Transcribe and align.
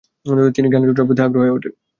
তিনি 0.55 0.67
জ্ঞান 0.69 0.83
চর্চার 0.87 1.07
প্রতি 1.07 1.21
আগ্রহী 1.23 1.43
হয়ে 1.43 1.55
উঠেন। 1.57 1.73